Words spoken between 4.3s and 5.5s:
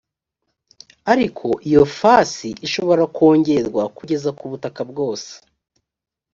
ku butaka bwose